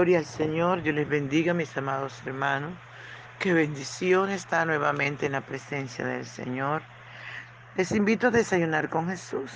Gloria 0.00 0.20
al 0.20 0.24
Señor, 0.24 0.80
Dios 0.80 0.94
les 0.94 1.06
bendiga, 1.06 1.52
mis 1.52 1.76
amados 1.76 2.22
hermanos. 2.24 2.72
Qué 3.38 3.52
bendición 3.52 4.30
estar 4.30 4.66
nuevamente 4.66 5.26
en 5.26 5.32
la 5.32 5.42
presencia 5.42 6.06
del 6.06 6.24
Señor. 6.24 6.80
Les 7.76 7.92
invito 7.92 8.28
a 8.28 8.30
desayunar 8.30 8.88
con 8.88 9.10
Jesús. 9.10 9.52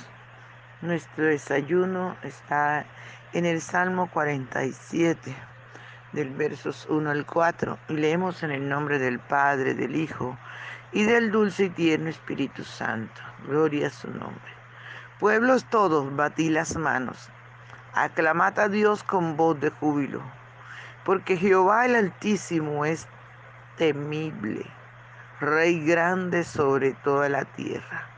Nuestro 0.83 1.25
desayuno 1.25 2.15
está 2.23 2.85
en 3.33 3.47
el 3.47 3.63
Salmo 3.63 4.11
47, 4.13 5.35
del 6.13 6.29
versos 6.29 6.87
1 6.91 7.11
al 7.11 7.25
4, 7.25 7.79
y 7.89 7.95
leemos 7.95 8.43
en 8.43 8.51
el 8.51 8.69
nombre 8.69 8.99
del 8.99 9.21
Padre, 9.21 9.73
del 9.73 9.97
Hijo 9.97 10.37
y 10.93 11.05
del 11.05 11.31
dulce 11.31 11.65
y 11.65 11.71
tierno 11.71 12.11
Espíritu 12.11 12.65
Santo. 12.65 13.23
Gloria 13.49 13.87
a 13.87 13.91
su 13.91 14.11
nombre. 14.11 14.53
Pueblos 15.19 15.65
todos, 15.71 16.15
batí 16.15 16.51
las 16.51 16.77
manos 16.77 17.31
Aclamad 17.97 18.59
a 18.59 18.69
Dios 18.69 19.05
con 19.05 19.37
voz 19.37 19.61
de 19.61 19.71
júbilo, 19.71 20.21
porque 21.05 21.37
Jehová 21.37 21.87
el 21.87 21.95
Altísimo 21.95 22.85
es 22.85 23.07
temible, 23.77 24.67
Rey 25.39 25.79
grande 25.87 26.43
sobre 26.43 26.95
toda 27.05 27.29
la 27.29 27.45
tierra. 27.45 28.09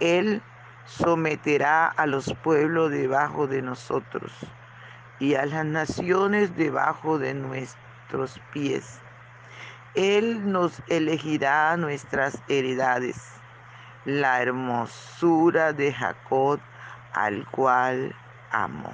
Él 0.00 0.42
someterá 0.84 1.86
a 1.86 2.04
los 2.04 2.34
pueblos 2.42 2.90
debajo 2.90 3.46
de 3.46 3.62
nosotros 3.62 4.32
y 5.18 5.34
a 5.34 5.46
las 5.46 5.64
naciones 5.64 6.54
debajo 6.54 7.18
de 7.18 7.32
nuestros 7.32 8.38
pies. 8.52 8.98
Él 9.94 10.52
nos 10.52 10.82
elegirá 10.88 11.74
nuestras 11.78 12.42
heredades, 12.48 13.16
la 14.04 14.42
hermosura 14.42 15.72
de 15.72 15.90
Jacob, 15.90 16.60
al 17.14 17.46
cual 17.46 18.14
amo. 18.50 18.92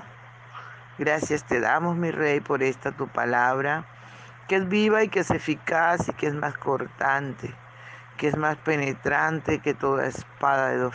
Gracias 0.98 1.44
te 1.44 1.60
damos, 1.60 1.96
mi 1.96 2.10
rey, 2.10 2.40
por 2.40 2.62
esta 2.62 2.92
tu 2.92 3.06
palabra, 3.06 3.84
que 4.48 4.56
es 4.56 4.68
viva 4.68 5.02
y 5.02 5.08
que 5.08 5.20
es 5.20 5.30
eficaz 5.30 6.08
y 6.08 6.12
que 6.12 6.26
es 6.26 6.34
más 6.34 6.56
cortante, 6.56 7.54
que 8.16 8.28
es 8.28 8.36
más 8.36 8.56
penetrante 8.56 9.58
que 9.58 9.74
toda 9.74 10.06
espada 10.06 10.68
de 10.68 10.78
dos 10.78 10.94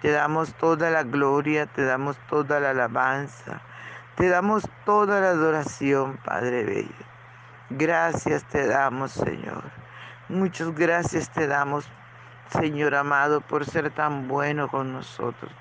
Te 0.00 0.10
damos 0.10 0.54
toda 0.54 0.90
la 0.90 1.02
gloria, 1.02 1.66
te 1.66 1.84
damos 1.84 2.16
toda 2.28 2.58
la 2.58 2.70
alabanza, 2.70 3.60
te 4.16 4.28
damos 4.28 4.66
toda 4.86 5.20
la 5.20 5.30
adoración, 5.30 6.16
Padre 6.24 6.64
Bello. 6.64 7.04
Gracias 7.68 8.44
te 8.44 8.66
damos, 8.66 9.12
Señor. 9.12 9.64
Muchas 10.30 10.74
gracias 10.74 11.30
te 11.30 11.46
damos, 11.46 11.86
Señor 12.48 12.94
amado, 12.94 13.42
por 13.42 13.66
ser 13.66 13.90
tan 13.90 14.26
bueno 14.26 14.68
con 14.68 14.92
nosotros 14.92 15.52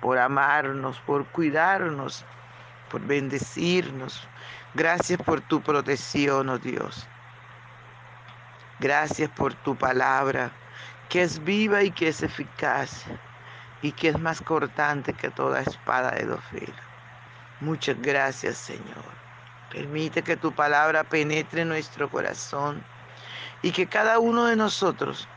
por 0.00 0.18
amarnos, 0.18 0.98
por 1.00 1.26
cuidarnos, 1.26 2.24
por 2.90 3.00
bendecirnos. 3.02 4.26
Gracias 4.74 5.20
por 5.22 5.40
tu 5.40 5.60
protección, 5.60 6.48
oh 6.48 6.58
Dios. 6.58 7.06
Gracias 8.78 9.28
por 9.30 9.52
tu 9.54 9.76
palabra, 9.76 10.50
que 11.08 11.22
es 11.22 11.42
viva 11.44 11.82
y 11.82 11.90
que 11.90 12.08
es 12.08 12.22
eficaz 12.22 13.04
y 13.82 13.92
que 13.92 14.08
es 14.08 14.18
más 14.18 14.40
cortante 14.40 15.12
que 15.12 15.30
toda 15.30 15.60
espada 15.60 16.12
de 16.12 16.24
dos. 16.24 16.40
Muchas 17.60 18.00
gracias, 18.00 18.56
Señor. 18.56 19.04
Permite 19.70 20.22
que 20.22 20.36
tu 20.36 20.52
palabra 20.52 21.04
penetre 21.04 21.62
en 21.62 21.68
nuestro 21.68 22.08
corazón 22.10 22.82
y 23.62 23.70
que 23.70 23.86
cada 23.86 24.18
uno 24.18 24.46
de 24.46 24.56
nosotros, 24.56 25.28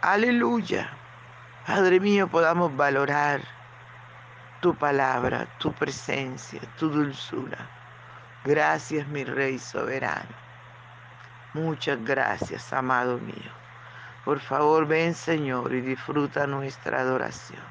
aleluya, 0.00 0.90
Padre 1.66 2.00
mío, 2.00 2.26
podamos 2.26 2.74
valorar 2.74 3.42
tu 4.60 4.74
palabra, 4.74 5.46
tu 5.58 5.72
presencia, 5.72 6.60
tu 6.78 6.88
dulzura. 6.88 7.58
Gracias, 8.44 9.06
mi 9.08 9.24
Rey 9.24 9.58
soberano. 9.58 10.34
Muchas 11.54 12.02
gracias, 12.04 12.72
amado 12.72 13.18
mío. 13.18 13.52
Por 14.24 14.38
favor, 14.38 14.86
ven, 14.86 15.14
Señor, 15.14 15.72
y 15.74 15.80
disfruta 15.80 16.46
nuestra 16.46 17.00
adoración. 17.00 17.62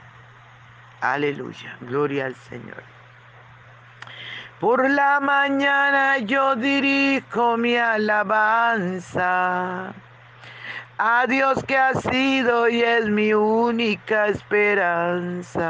Aleluya. 1.02 1.78
Gloria 1.82 2.26
al 2.26 2.36
Señor. 2.36 2.84
Por 4.60 4.90
la 4.90 5.20
mañana 5.22 6.18
yo 6.18 6.56
dirijo 6.58 7.56
mi 7.56 7.78
alabanza 7.78 9.24
a 10.98 11.26
Dios 11.28 11.64
que 11.64 11.78
ha 11.78 11.94
sido 11.94 12.68
y 12.68 12.82
es 12.82 13.08
mi 13.08 13.34
única 13.34 14.28
esperanza. 14.28 15.70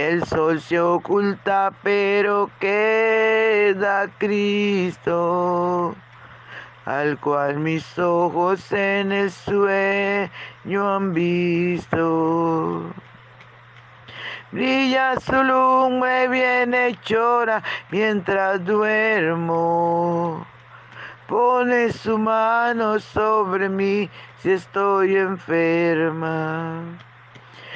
el 0.00 0.24
sol 0.24 0.60
se 0.60 0.80
oculta, 0.80 1.72
pero 1.82 2.50
queda 2.58 4.08
Cristo, 4.18 5.94
al 6.86 7.18
cual 7.18 7.58
mis 7.58 7.98
ojos 7.98 8.72
en 8.72 9.12
el 9.12 9.30
sueño 9.30 10.94
han 10.94 11.12
visto. 11.12 12.90
Brilla 14.52 15.20
su 15.20 15.44
lumbre 15.44 16.28
bien 16.28 16.72
hechora 16.72 17.62
mientras 17.90 18.64
duermo. 18.64 20.46
Pone 21.28 21.92
su 21.92 22.18
mano 22.18 22.98
sobre 22.98 23.68
mí 23.68 24.08
si 24.38 24.52
estoy 24.52 25.16
enferma 25.16 26.82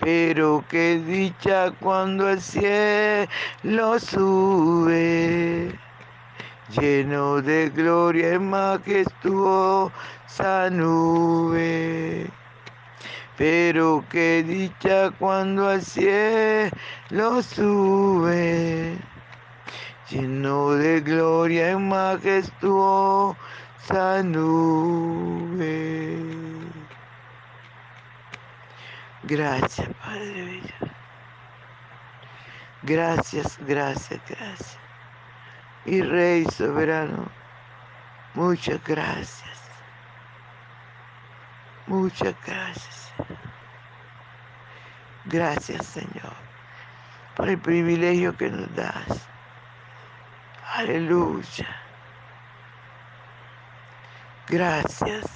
Pero 0.00 0.64
qué 0.68 0.98
dicha 1.04 1.72
cuando 1.80 2.28
al 2.28 2.40
cielo 2.40 3.98
sube, 3.98 5.78
lleno 6.70 7.42
de 7.42 7.70
gloria 7.70 8.34
y 8.34 8.38
majestuosa 8.38 9.90
nube. 10.70 12.30
Pero 13.36 14.04
qué 14.10 14.44
dicha 14.46 15.10
cuando 15.18 15.68
al 15.68 15.82
cielo 15.82 16.70
sube 17.42 18.98
lleno 20.10 20.70
de 20.70 21.00
gloria 21.00 21.72
y 21.72 21.76
majestuosa 21.76 23.36
nube. 24.24 25.68
Gracias, 29.28 29.86
Padre 30.02 30.42
Bello. 30.42 30.92
Gracias, 32.80 33.58
gracias, 33.60 34.20
gracias. 34.26 34.78
Y 35.84 36.00
Rey 36.00 36.46
soberano, 36.46 37.30
muchas 38.32 38.82
gracias. 38.84 39.60
Muchas 41.86 42.34
gracias. 42.46 43.12
Gracias, 45.26 45.84
Señor, 45.84 46.32
por 47.36 47.50
el 47.50 47.60
privilegio 47.60 48.34
que 48.34 48.48
nos 48.48 48.74
das 48.74 49.28
Aleluya. 50.74 51.68
Gracias. 54.46 55.26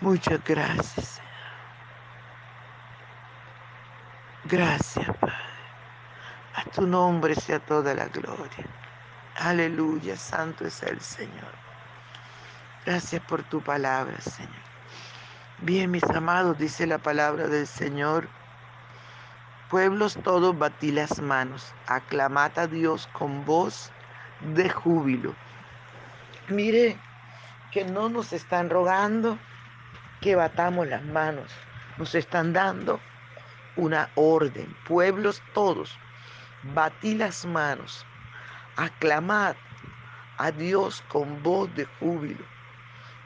Muchas 0.00 0.42
gracias, 0.42 1.06
Señor. 1.06 1.26
Gracias, 4.48 5.06
Padre. 5.18 5.34
A 6.54 6.64
tu 6.70 6.86
nombre 6.86 7.34
sea 7.34 7.58
toda 7.60 7.94
la 7.94 8.06
gloria. 8.06 8.66
Aleluya, 9.38 10.16
santo 10.16 10.66
es 10.66 10.82
el 10.82 11.00
Señor. 11.00 11.52
Gracias 12.84 13.22
por 13.22 13.42
tu 13.42 13.60
palabra, 13.60 14.20
Señor. 14.20 14.66
Bien, 15.58 15.90
mis 15.90 16.04
amados, 16.04 16.58
dice 16.58 16.86
la 16.86 16.98
palabra 16.98 17.48
del 17.48 17.66
Señor 17.66 18.28
Pueblos 19.70 20.16
todos 20.22 20.56
batí 20.56 20.92
las 20.92 21.20
manos, 21.20 21.74
aclamad 21.88 22.56
a 22.56 22.68
Dios 22.68 23.08
con 23.12 23.44
voz 23.44 23.90
de 24.54 24.70
júbilo. 24.70 25.34
Mire 26.46 26.96
que 27.72 27.84
no 27.84 28.08
nos 28.08 28.32
están 28.32 28.70
rogando 28.70 29.36
que 30.20 30.36
batamos 30.36 30.86
las 30.86 31.02
manos, 31.02 31.50
nos 31.98 32.14
están 32.14 32.52
dando 32.52 33.00
una 33.76 34.10
orden. 34.14 34.74
Pueblos 34.86 35.42
todos, 35.54 35.96
batí 36.74 37.14
las 37.14 37.44
manos, 37.44 38.04
aclamad 38.76 39.56
a 40.38 40.50
Dios 40.50 41.02
con 41.08 41.42
voz 41.42 41.74
de 41.74 41.84
júbilo. 41.98 42.44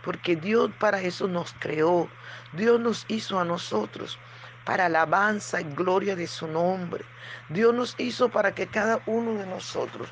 Porque 0.04 0.36
Dios 0.36 0.70
para 0.78 1.00
eso 1.00 1.28
nos 1.28 1.54
creó, 1.58 2.08
Dios 2.52 2.80
nos 2.80 3.04
hizo 3.08 3.38
a 3.38 3.44
nosotros 3.44 4.18
para 4.64 4.86
alabanza 4.86 5.60
y 5.60 5.64
gloria 5.74 6.16
de 6.16 6.26
su 6.26 6.46
nombre. 6.46 7.04
Dios 7.48 7.74
nos 7.74 7.94
hizo 7.98 8.28
para 8.28 8.54
que 8.54 8.66
cada 8.66 9.00
uno 9.06 9.34
de 9.34 9.46
nosotros 9.46 10.08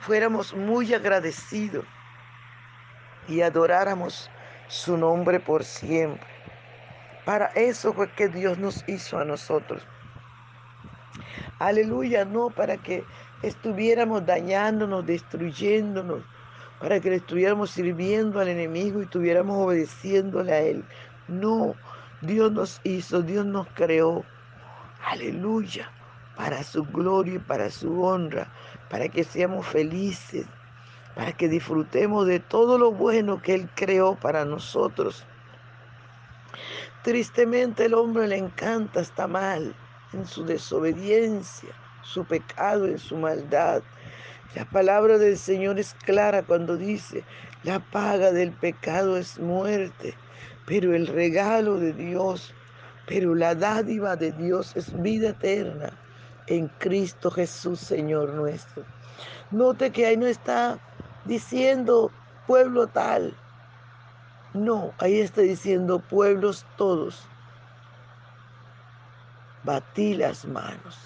fuéramos 0.00 0.54
muy 0.54 0.92
agradecidos 0.94 1.84
y 3.28 3.42
adoráramos 3.42 4.30
su 4.68 4.96
nombre 4.96 5.40
por 5.40 5.64
siempre. 5.64 6.37
Para 7.28 7.48
eso 7.48 7.92
fue 7.92 8.10
que 8.12 8.28
Dios 8.28 8.56
nos 8.56 8.88
hizo 8.88 9.18
a 9.18 9.24
nosotros. 9.26 9.82
Aleluya, 11.58 12.24
no 12.24 12.48
para 12.48 12.78
que 12.78 13.04
estuviéramos 13.42 14.24
dañándonos, 14.24 15.04
destruyéndonos, 15.04 16.22
para 16.80 17.00
que 17.00 17.10
le 17.10 17.16
estuviéramos 17.16 17.70
sirviendo 17.70 18.40
al 18.40 18.48
enemigo 18.48 19.00
y 19.00 19.02
estuviéramos 19.02 19.58
obedeciéndole 19.58 20.52
a 20.54 20.60
él. 20.60 20.82
No, 21.28 21.74
Dios 22.22 22.50
nos 22.50 22.80
hizo, 22.84 23.20
Dios 23.20 23.44
nos 23.44 23.66
creó. 23.74 24.24
Aleluya. 25.04 25.92
Para 26.34 26.62
su 26.62 26.82
gloria 26.82 27.34
y 27.34 27.40
para 27.40 27.70
su 27.70 28.04
honra, 28.04 28.50
para 28.88 29.06
que 29.10 29.22
seamos 29.22 29.66
felices, 29.66 30.46
para 31.14 31.32
que 31.34 31.46
disfrutemos 31.46 32.26
de 32.26 32.40
todo 32.40 32.78
lo 32.78 32.90
bueno 32.90 33.42
que 33.42 33.52
Él 33.52 33.68
creó 33.74 34.14
para 34.14 34.46
nosotros. 34.46 35.26
Tristemente 37.08 37.86
el 37.86 37.94
hombre 37.94 38.28
le 38.28 38.36
encanta, 38.36 39.00
está 39.00 39.26
mal 39.26 39.74
en 40.12 40.26
su 40.26 40.44
desobediencia, 40.44 41.70
su 42.02 42.22
pecado, 42.26 42.84
en 42.84 42.98
su 42.98 43.16
maldad. 43.16 43.82
La 44.54 44.66
palabra 44.66 45.16
del 45.16 45.38
Señor 45.38 45.78
es 45.78 45.94
clara 46.04 46.42
cuando 46.42 46.76
dice, 46.76 47.24
la 47.64 47.80
paga 47.80 48.30
del 48.30 48.52
pecado 48.52 49.16
es 49.16 49.38
muerte 49.38 50.14
pero 50.66 50.94
el 50.94 51.06
regalo 51.06 51.78
de 51.78 51.94
Dios, 51.94 52.52
pero 53.06 53.34
la 53.34 53.54
dádiva 53.54 54.14
de 54.14 54.32
Dios 54.32 54.76
es 54.76 54.92
vida 55.00 55.30
eterna 55.30 55.98
en 56.46 56.68
Cristo 56.78 57.30
Jesús, 57.30 57.80
Señor 57.80 58.34
nuestro. 58.34 58.84
Note 59.50 59.90
que 59.90 60.04
ahí 60.04 60.18
no 60.18 60.26
está 60.26 60.78
diciendo 61.24 62.10
pueblo 62.46 62.86
tal. 62.86 63.34
No, 64.54 64.92
ahí 64.98 65.20
está 65.20 65.42
diciendo 65.42 65.98
pueblos 65.98 66.64
todos. 66.76 67.26
Batí 69.64 70.14
las 70.14 70.46
manos. 70.46 70.98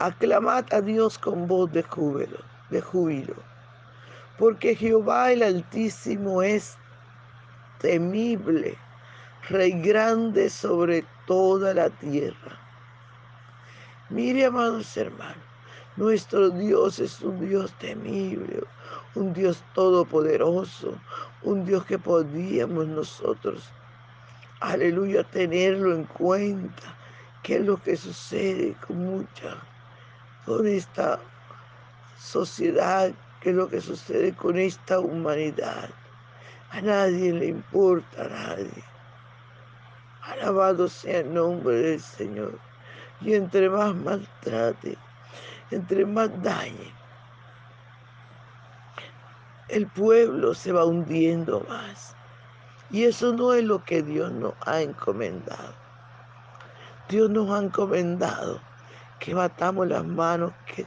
Aclamad 0.00 0.64
a 0.72 0.80
Dios 0.80 1.18
con 1.18 1.46
voz 1.46 1.70
de 1.72 1.82
júbilo, 1.84 2.38
de 2.70 2.80
júbilo. 2.80 3.34
Porque 4.38 4.74
Jehová 4.74 5.32
el 5.32 5.42
Altísimo 5.42 6.42
es 6.42 6.76
temible, 7.80 8.76
Rey 9.48 9.72
grande 9.80 10.50
sobre 10.50 11.04
toda 11.26 11.74
la 11.74 11.90
tierra. 11.90 12.58
Mire, 14.10 14.46
amados 14.46 14.96
hermanos, 14.96 15.36
nuestro 15.96 16.50
Dios 16.50 16.98
es 16.98 17.20
un 17.20 17.48
Dios 17.48 17.72
temible, 17.78 18.62
un 19.14 19.32
Dios 19.32 19.62
todopoderoso, 19.74 20.94
un 21.42 21.64
Dios 21.64 21.84
que 21.84 21.98
podíamos 21.98 22.86
nosotros, 22.86 23.70
aleluya, 24.60 25.24
tenerlo 25.24 25.94
en 25.94 26.04
cuenta. 26.04 26.96
¿Qué 27.42 27.56
es 27.56 27.64
lo 27.64 27.82
que 27.82 27.96
sucede 27.96 28.74
con 28.86 28.98
mucha, 28.98 29.56
con 30.44 30.66
esta 30.66 31.18
sociedad? 32.18 33.12
¿Qué 33.40 33.50
es 33.50 33.56
lo 33.56 33.68
que 33.68 33.80
sucede 33.80 34.34
con 34.34 34.58
esta 34.58 34.98
humanidad? 34.98 35.88
A 36.70 36.80
nadie 36.80 37.32
le 37.32 37.46
importa, 37.46 38.24
a 38.24 38.28
nadie. 38.28 38.84
Alabado 40.22 40.88
sea 40.88 41.20
el 41.20 41.32
nombre 41.32 41.76
del 41.76 42.00
Señor. 42.00 42.58
Y 43.20 43.34
entre 43.34 43.70
más 43.70 43.94
maltrate, 43.94 44.98
entre 45.70 46.04
más 46.04 46.30
dañe, 46.42 46.92
el 49.68 49.86
pueblo 49.86 50.54
se 50.54 50.72
va 50.72 50.84
hundiendo 50.84 51.64
más. 51.68 52.14
Y 52.90 53.04
eso 53.04 53.32
no 53.32 53.52
es 53.52 53.64
lo 53.64 53.84
que 53.84 54.02
Dios 54.02 54.32
nos 54.32 54.54
ha 54.66 54.80
encomendado. 54.80 55.74
Dios 57.08 57.30
nos 57.30 57.50
ha 57.50 57.62
encomendado 57.62 58.60
que 59.18 59.34
batamos 59.34 59.88
las 59.88 60.04
manos, 60.04 60.52
que, 60.66 60.84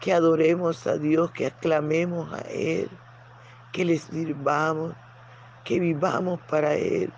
que 0.00 0.12
adoremos 0.12 0.86
a 0.86 0.96
Dios, 0.96 1.30
que 1.32 1.46
aclamemos 1.46 2.32
a 2.32 2.40
Él 2.48 2.90
que 3.72 3.84
les 3.84 4.02
sirvamos, 4.02 4.94
que 5.64 5.78
vivamos 5.78 6.40
para 6.48 6.74
Él. 6.74 7.12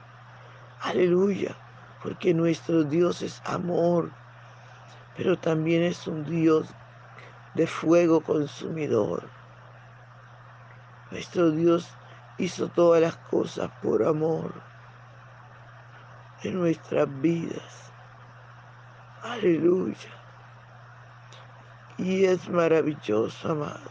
Aleluya, 0.81 1.57
porque 2.03 2.35
nuestro 2.35 2.85
Dios 2.85 3.23
es 3.23 3.41
amor, 3.45 4.11
pero 5.17 5.39
también 5.39 5.83
es 5.83 6.07
un 6.07 6.25
Dios 6.25 6.69
de 7.55 7.67
fuego 7.67 8.21
consumidor. 8.21 9.29
Nuestro 11.13 11.51
Dios 11.51 11.91
hizo 12.39 12.69
todas 12.69 13.03
las 13.03 13.17
cosas 13.17 13.71
por 13.83 14.03
amor 14.03 14.55
en 16.43 16.59
nuestras 16.59 17.07
vidas. 17.21 17.93
Aleluya. 19.23 20.09
Y 21.99 22.25
es 22.25 22.49
maravilloso, 22.49 23.51
amado, 23.51 23.91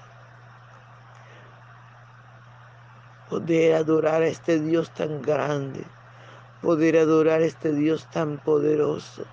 poder 3.29 3.75
adorar 3.75 4.23
a 4.23 4.27
este 4.27 4.59
Dios 4.59 4.91
tan 4.91 5.21
grande, 5.21 5.85
poder 6.59 6.97
adorar 6.97 7.41
a 7.41 7.45
este 7.45 7.71
Dios 7.71 8.09
tan 8.09 8.39
poderoso. 8.39 9.27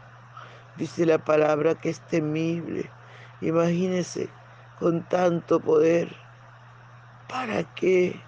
Dice 0.76 1.06
la 1.06 1.24
palabra 1.24 1.74
que 1.74 1.88
es 1.88 2.02
temible. 2.02 2.90
Imagínese 3.40 4.28
con 4.78 5.08
tanto 5.08 5.58
poder. 5.58 6.27
¿Para 7.28 7.62
qué 7.74 8.18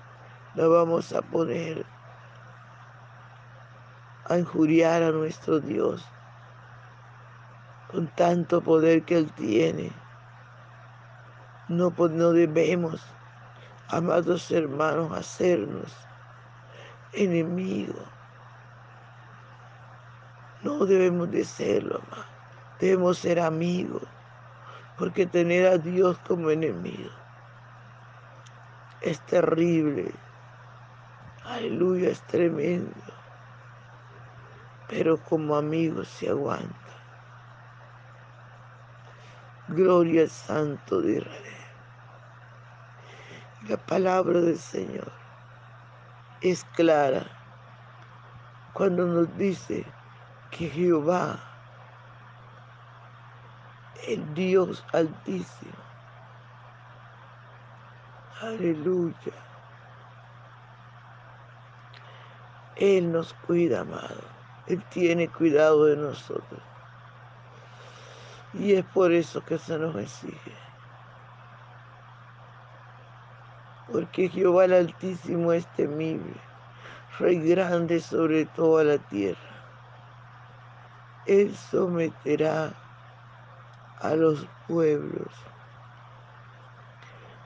lo 0.55 0.71
vamos 0.71 1.15
a 1.15 1.23
poner 1.23 1.87
a 4.27 4.37
injuriar 4.37 5.03
a 5.03 5.11
nuestro 5.11 5.59
Dios? 5.59 6.05
Con 7.91 8.09
tanto 8.09 8.61
poder 8.61 9.03
que 9.05 9.17
Él 9.17 9.33
tiene. 9.33 9.91
No, 11.69 11.95
no 11.97 12.33
debemos, 12.33 13.03
amados 13.89 14.51
hermanos, 14.51 15.17
hacernos 15.17 15.97
enemigos. 17.15 18.07
No 20.63 20.85
debemos 20.85 21.31
de 21.31 21.43
serlo, 21.47 22.03
amado. 22.07 22.27
Debemos 22.79 23.17
ser 23.17 23.41
amigos, 23.41 24.03
porque 24.99 25.25
tener 25.25 25.67
a 25.67 25.79
Dios 25.79 26.19
como 26.27 26.51
enemigo 26.51 27.20
es 29.01 29.21
terrible. 29.27 30.13
Aleluya, 31.45 32.11
es 32.11 32.23
tremendo. 32.27 32.95
Pero 34.89 35.23
como 35.23 35.57
amigos 35.57 36.09
se 36.09 36.29
aguanta. 36.29 36.75
Gloria 39.69 40.23
al 40.23 40.31
Santo 40.31 41.01
de 41.01 41.19
Israel. 41.19 41.61
La 43.69 43.77
palabra 43.77 44.41
del 44.41 44.59
Señor 44.59 45.13
es 46.41 46.65
clara 46.75 47.27
cuando 48.73 49.07
nos 49.07 49.37
dice 49.37 49.85
que 50.51 50.69
Jehová, 50.71 51.39
el 54.09 54.35
Dios 54.35 54.85
altísimo, 54.93 55.90
aleluya, 58.41 59.33
Él 62.77 63.13
nos 63.13 63.35
cuida, 63.47 63.81
amado. 63.81 64.23
Él 64.67 64.83
tiene 64.91 65.29
cuidado 65.29 65.87
de 65.87 65.97
nosotros. 65.97 66.61
Y 68.55 68.75
es 68.75 68.85
por 68.85 69.13
eso 69.13 69.45
que 69.45 69.59
se 69.59 69.79
nos 69.79 69.97
exige. 69.97 70.53
porque 73.93 74.29
Jehová 74.29 74.67
el 74.67 74.73
Altísimo 74.73 75.53
es 75.53 75.67
temible, 75.75 76.35
Rey 77.19 77.41
grande 77.41 78.01
sobre 78.01 78.47
toda 78.47 78.85
la 78.85 78.99
tierra. 78.99 79.39
Él 81.27 81.55
someterá 81.57 82.73
a 84.01 84.15
los 84.15 84.47
pueblos 84.67 85.29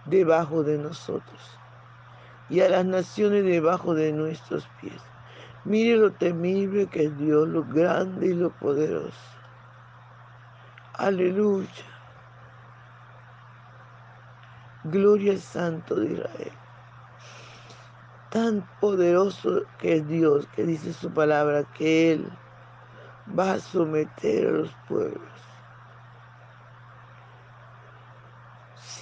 debajo 0.06 0.62
de 0.62 0.78
nosotros 0.78 1.40
y 2.48 2.60
a 2.60 2.68
las 2.68 2.84
naciones 2.84 3.44
debajo 3.44 3.94
de 3.94 4.12
nuestros 4.12 4.66
pies. 4.80 5.00
Mire 5.64 5.96
lo 5.96 6.12
temible 6.12 6.86
que 6.88 7.04
es 7.04 7.18
Dios, 7.18 7.48
lo 7.48 7.64
grande 7.64 8.28
y 8.28 8.34
lo 8.34 8.50
poderoso. 8.50 9.18
Aleluya. 10.94 11.68
Gloria 14.84 15.32
al 15.32 15.40
Santo 15.40 15.96
de 15.96 16.12
Israel. 16.12 16.52
Tan 18.30 18.68
poderoso 18.80 19.62
que 19.78 19.96
es 19.96 20.08
Dios, 20.08 20.46
que 20.48 20.64
dice 20.64 20.92
su 20.92 21.10
palabra, 21.10 21.64
que 21.72 22.12
Él 22.12 22.30
va 23.38 23.54
a 23.54 23.60
someter 23.60 24.48
a 24.48 24.50
los 24.50 24.70
pueblos. 24.86 25.53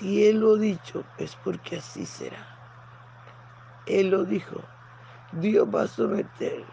Si 0.03 0.27
Él 0.27 0.41
lo 0.41 0.57
ha 0.57 0.59
dicho, 0.59 1.05
es 1.17 1.37
porque 1.37 1.77
así 1.77 2.05
será. 2.07 2.45
Él 3.87 4.11
lo 4.11 4.25
dijo. 4.25 4.61
Dios 5.31 5.69
va 5.73 5.83
a 5.83 5.87
someter 5.87 6.65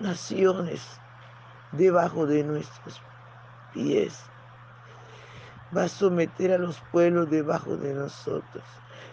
naciones 0.00 1.00
debajo 1.70 2.26
de 2.26 2.42
nuestros 2.42 3.00
pies. 3.72 4.20
Va 5.74 5.84
a 5.84 5.88
someter 5.88 6.50
a 6.50 6.58
los 6.58 6.80
pueblos 6.90 7.30
debajo 7.30 7.76
de 7.76 7.94
nosotros. 7.94 8.64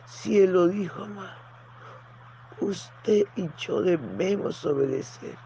Si 0.08 0.40
Él 0.40 0.54
lo 0.54 0.68
dijo, 0.70 1.04
amado, 1.04 1.38
usted 2.62 3.28
y 3.36 3.48
yo 3.60 3.84
debemos 3.84 4.66
obedecer. 4.66 5.38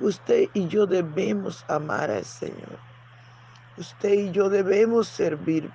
Usted 0.00 0.48
y 0.54 0.68
yo 0.68 0.86
debemos 0.86 1.66
amar 1.68 2.10
al 2.10 2.24
Señor. 2.24 2.91
Usted 3.76 4.12
y 4.12 4.32
yo 4.32 4.48
debemos 4.48 5.08
servir 5.08 5.72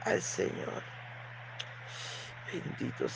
al 0.00 0.22
Señor. 0.22 0.82
Bendito 2.52 3.08